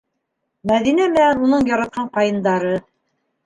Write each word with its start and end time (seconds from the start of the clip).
Мәҙинә 0.71 1.05
менән 1.11 1.45
уның 1.49 1.69
яратҡан 1.75 2.13
ҡайындары. 2.19 2.77